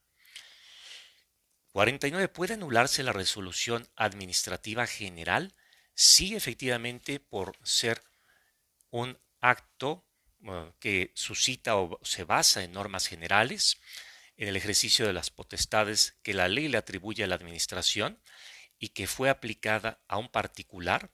49. 1.73 2.29
¿Puede 2.29 2.55
anularse 2.55 3.03
la 3.03 3.13
resolución 3.13 3.89
administrativa 3.97 4.87
general? 4.87 5.57
Sí, 5.95 6.37
efectivamente, 6.37 7.19
por 7.19 7.57
ser 7.65 8.01
un 8.91 9.19
acto 9.41 10.07
que 10.79 11.11
suscita 11.17 11.75
o 11.75 11.99
se 12.05 12.23
basa 12.23 12.63
en 12.63 12.71
normas 12.71 13.09
generales, 13.09 13.81
en 14.39 14.49
el 14.49 14.57
ejercicio 14.57 15.07
de 15.07 15.13
las 15.13 15.31
potestades 15.31 16.17
que 16.23 16.33
la 16.33 16.49
ley 16.49 16.69
le 16.69 16.79
atribuye 16.79 17.25
a 17.25 17.27
la 17.27 17.35
administración 17.35 18.19
y 18.79 18.91
que 18.91 19.07
fue 19.07 19.29
aplicada 19.29 20.01
a 20.09 20.17
un 20.17 20.29
particular 20.29 21.11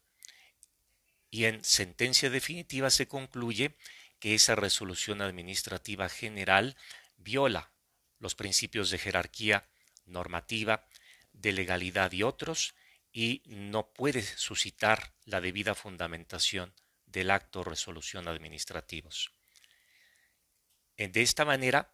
y 1.30 1.46
en 1.46 1.64
sentencia 1.64 2.30
definitiva 2.30 2.90
se 2.90 3.08
concluye 3.08 3.74
que 4.20 4.34
esa 4.34 4.54
resolución 4.54 5.20
administrativa 5.20 6.08
general 6.08 6.76
viola 7.16 7.72
los 8.20 8.34
principios 8.34 8.90
de 8.90 8.98
jerarquía 8.98 9.68
normativa, 10.06 10.86
de 11.32 11.52
legalidad 11.52 12.12
y 12.12 12.22
otros, 12.22 12.74
y 13.12 13.42
no 13.46 13.92
puede 13.92 14.22
suscitar 14.22 15.12
la 15.24 15.40
debida 15.40 15.74
fundamentación 15.74 16.72
del 17.06 17.30
acto 17.30 17.60
o 17.60 17.64
resolución 17.64 18.28
administrativos. 18.28 19.32
De 20.96 21.22
esta 21.22 21.44
manera, 21.44 21.93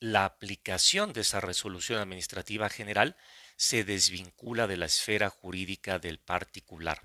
la 0.00 0.24
aplicación 0.24 1.12
de 1.12 1.22
esa 1.22 1.40
resolución 1.40 1.98
administrativa 1.98 2.68
general 2.68 3.16
se 3.56 3.84
desvincula 3.84 4.66
de 4.66 4.76
la 4.76 4.86
esfera 4.86 5.30
jurídica 5.30 5.98
del 5.98 6.18
particular. 6.18 7.02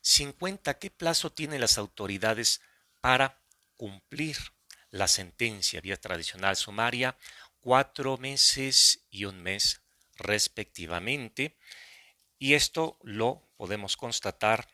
50. 0.00 0.78
¿Qué 0.78 0.90
plazo 0.90 1.30
tienen 1.30 1.60
las 1.60 1.78
autoridades 1.78 2.60
para 3.00 3.40
cumplir 3.76 4.36
la 4.90 5.08
sentencia 5.08 5.80
vía 5.80 5.96
tradicional 5.96 6.56
sumaria? 6.56 7.16
Cuatro 7.60 8.18
meses 8.18 9.04
y 9.10 9.24
un 9.24 9.42
mes 9.42 9.82
respectivamente. 10.16 11.56
Y 12.38 12.54
esto 12.54 12.98
lo 13.02 13.48
podemos 13.56 13.96
constatar 13.96 14.68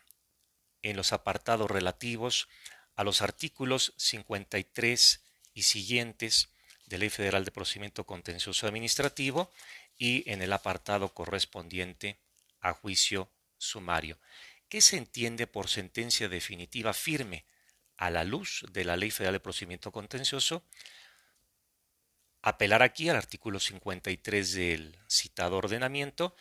en 0.82 0.96
los 0.96 1.12
apartados 1.12 1.70
relativos 1.70 2.48
a 2.96 3.04
los 3.04 3.20
artículos 3.20 3.92
53 3.96 5.22
y 5.54 5.62
siguientes 5.62 6.50
de 6.88 6.98
Ley 6.98 7.10
Federal 7.10 7.44
de 7.44 7.50
Procedimiento 7.50 8.04
Contencioso 8.04 8.66
Administrativo 8.66 9.52
y 9.96 10.28
en 10.30 10.40
el 10.40 10.52
apartado 10.52 11.12
correspondiente 11.12 12.18
a 12.60 12.72
juicio 12.72 13.30
sumario. 13.58 14.18
¿Qué 14.68 14.80
se 14.80 14.96
entiende 14.96 15.46
por 15.46 15.68
sentencia 15.68 16.28
definitiva 16.28 16.94
firme 16.94 17.44
a 17.96 18.10
la 18.10 18.24
luz 18.24 18.64
de 18.72 18.84
la 18.84 18.96
Ley 18.96 19.10
Federal 19.10 19.34
de 19.34 19.40
Procedimiento 19.40 19.92
Contencioso? 19.92 20.64
Apelar 22.40 22.82
aquí 22.82 23.08
al 23.08 23.16
artículo 23.16 23.60
53 23.60 24.52
del 24.54 24.98
citado 25.08 25.58
ordenamiento, 25.58 26.36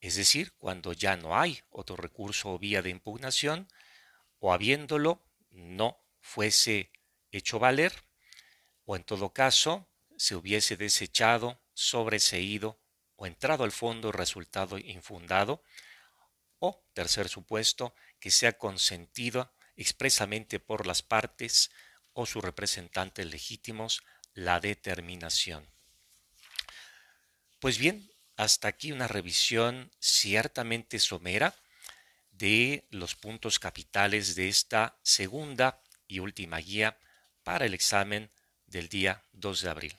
es 0.00 0.16
decir, 0.16 0.52
cuando 0.58 0.92
ya 0.92 1.16
no 1.16 1.38
hay 1.38 1.60
otro 1.70 1.96
recurso 1.96 2.52
o 2.52 2.58
vía 2.58 2.82
de 2.82 2.90
impugnación, 2.90 3.68
o 4.38 4.52
habiéndolo 4.52 5.24
no 5.50 5.98
fuese 6.20 6.90
hecho 7.30 7.58
valer, 7.58 7.92
o 8.90 8.96
en 8.96 9.04
todo 9.04 9.34
caso 9.34 9.86
se 10.16 10.34
hubiese 10.34 10.78
desechado, 10.78 11.60
sobreseído 11.74 12.80
o 13.16 13.26
entrado 13.26 13.64
al 13.64 13.70
fondo 13.70 14.12
resultado 14.12 14.78
infundado, 14.78 15.62
o, 16.58 16.82
tercer 16.94 17.28
supuesto, 17.28 17.94
que 18.18 18.30
sea 18.30 18.54
consentido 18.54 19.52
expresamente 19.76 20.58
por 20.58 20.86
las 20.86 21.02
partes 21.02 21.70
o 22.14 22.24
sus 22.24 22.42
representantes 22.42 23.26
legítimos 23.26 24.02
la 24.32 24.58
determinación. 24.58 25.68
Pues 27.58 27.76
bien, 27.76 28.10
hasta 28.36 28.68
aquí 28.68 28.90
una 28.90 29.06
revisión 29.06 29.92
ciertamente 30.00 30.98
somera 30.98 31.54
de 32.30 32.86
los 32.88 33.16
puntos 33.16 33.58
capitales 33.58 34.34
de 34.34 34.48
esta 34.48 34.98
segunda 35.02 35.82
y 36.06 36.20
última 36.20 36.56
guía 36.56 36.98
para 37.42 37.66
el 37.66 37.74
examen 37.74 38.30
del 38.68 38.88
día 38.88 39.24
2 39.32 39.62
de 39.62 39.70
abril. 39.70 39.97